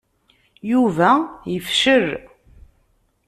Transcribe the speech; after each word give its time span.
Yuba 0.71 1.11
yefcel. 1.51 2.07